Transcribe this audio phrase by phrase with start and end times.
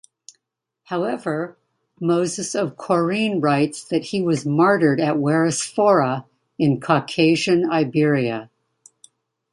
[0.85, 1.59] However,
[1.99, 6.25] Moses of Chorene writes that he was martyred at Weriosphora
[6.57, 8.49] in Caucasian Iberia.